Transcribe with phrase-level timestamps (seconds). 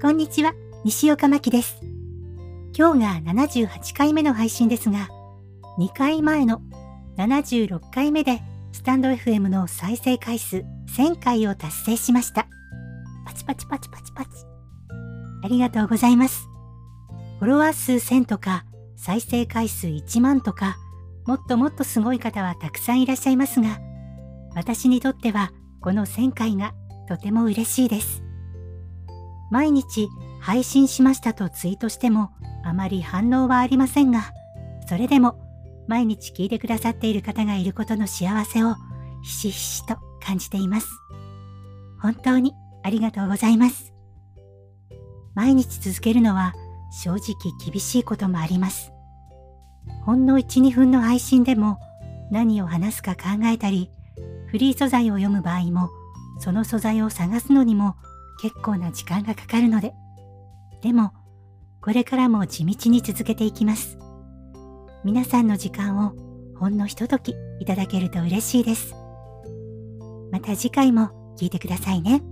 [0.00, 1.78] こんにちは、西岡真希です。
[2.74, 5.10] 今日が78回目の配信ですが、
[5.78, 6.62] 2回前の
[7.18, 8.40] 76回目で
[8.72, 10.64] スタンド FM の再生回数
[10.96, 12.46] 1000回を達成しました。
[13.26, 14.30] パチパチパチパチパチ。
[15.44, 16.48] ありがとうございます。
[17.38, 18.64] フォロワー数1000とか
[18.96, 20.78] 再生回数1万とか、
[21.26, 23.78] もっともっとすごい方はたくさんいらっしゃいますが、
[24.54, 26.72] 私にとってはこの1000回が
[27.06, 28.29] とても嬉しいです。
[29.50, 30.08] 毎日
[30.40, 32.30] 配信しましたとツイートしても
[32.64, 34.32] あまり反応はありませんが、
[34.88, 35.38] それでも
[35.88, 38.76] 毎日聞いてくださっている方がいることの幸せを
[39.22, 40.88] ひしひしと感じています。
[42.00, 43.92] 本当にありがとうございます。
[45.34, 46.54] 毎日続けるのは
[47.02, 48.92] 正直厳しいこともあります。
[50.04, 51.78] ほんの1、2分の配信でも
[52.30, 53.90] 何を話すか考えたり、
[54.46, 55.90] フリー素材を読む場合も、
[56.38, 57.96] その素材を探すのにも
[58.40, 59.92] 結構な時間がかかるので。
[60.82, 61.12] でも、
[61.82, 63.98] これからも地道に続けていきます。
[65.04, 66.14] 皆さんの時間を
[66.58, 68.94] ほんのひとときいただけると嬉しいです。
[70.30, 72.22] また次回も聞いてくださいね。